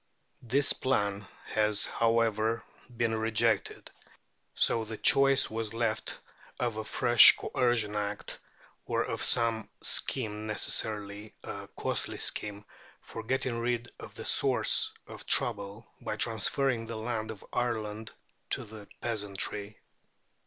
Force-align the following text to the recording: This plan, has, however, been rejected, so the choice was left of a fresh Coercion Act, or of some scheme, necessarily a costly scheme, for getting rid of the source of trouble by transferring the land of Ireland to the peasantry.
This 0.41 0.73
plan, 0.73 1.27
has, 1.45 1.85
however, 1.85 2.63
been 2.97 3.13
rejected, 3.13 3.91
so 4.55 4.83
the 4.83 4.97
choice 4.97 5.47
was 5.47 5.75
left 5.75 6.19
of 6.59 6.77
a 6.77 6.83
fresh 6.83 7.37
Coercion 7.37 7.95
Act, 7.95 8.39
or 8.87 9.03
of 9.03 9.21
some 9.21 9.69
scheme, 9.83 10.47
necessarily 10.47 11.35
a 11.43 11.67
costly 11.75 12.17
scheme, 12.17 12.65
for 13.01 13.21
getting 13.21 13.59
rid 13.59 13.91
of 13.99 14.15
the 14.15 14.25
source 14.25 14.91
of 15.05 15.27
trouble 15.27 15.85
by 16.01 16.15
transferring 16.15 16.87
the 16.87 16.97
land 16.97 17.29
of 17.29 17.45
Ireland 17.53 18.11
to 18.49 18.63
the 18.63 18.87
peasantry. 19.01 19.77